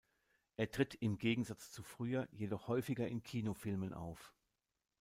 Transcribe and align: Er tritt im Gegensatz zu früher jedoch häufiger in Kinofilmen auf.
Er 0.55 0.71
tritt 0.71 0.95
im 0.95 1.19
Gegensatz 1.19 1.69
zu 1.71 1.83
früher 1.83 2.27
jedoch 2.31 2.67
häufiger 2.67 3.07
in 3.07 3.21
Kinofilmen 3.21 3.93
auf. 3.93 4.33